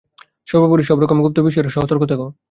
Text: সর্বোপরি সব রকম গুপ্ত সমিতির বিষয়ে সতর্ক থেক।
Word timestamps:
সর্বোপরি 0.47 0.83
সব 0.83 0.97
রকম 0.99 1.17
গুপ্ত 1.19 1.37
সমিতির 1.37 1.47
বিষয়ে 1.49 1.75
সতর্ক 1.77 2.01
থেক। 2.11 2.19